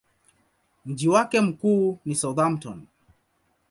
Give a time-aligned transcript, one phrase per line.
[0.85, 2.87] Mji wake mkuu ni Southampton.